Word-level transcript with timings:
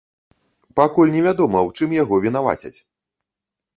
Пакуль 0.79 1.13
невядома, 1.15 1.61
у 1.67 1.71
чым 1.81 1.89
яго 2.03 2.15
вінавацяць. 2.27 2.77